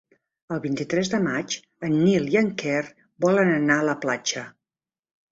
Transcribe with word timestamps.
El 0.55 0.59
vint-i-tres 0.61 1.09
de 1.13 1.17
maig 1.25 1.57
en 1.87 1.93
Nil 2.05 2.25
i 2.35 2.39
en 2.41 2.49
Quer 2.61 2.79
volen 3.27 3.51
anar 3.57 3.77
a 3.83 3.85
la 3.89 3.95
platja. 4.07 4.43